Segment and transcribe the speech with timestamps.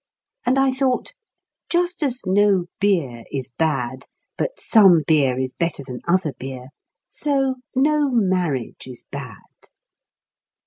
[0.47, 1.13] And I thought:
[1.69, 6.69] "Just as no beer is bad, but some beer is better than other beer,
[7.07, 9.37] so no marriage is bad."